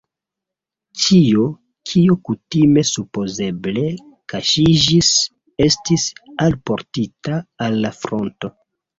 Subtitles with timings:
[0.99, 1.41] Ĉio,
[1.89, 3.83] kio kutime supozeble
[4.33, 5.11] kaŝiĝis,
[5.67, 6.05] estis
[6.47, 8.51] alportita al la fronto.